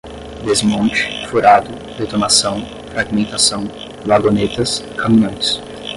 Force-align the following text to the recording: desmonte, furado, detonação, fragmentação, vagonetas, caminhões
desmonte, 0.43 0.99
furado, 1.29 1.69
detonação, 1.95 2.65
fragmentação, 2.91 3.67
vagonetas, 4.03 4.79
caminhões 4.97 5.61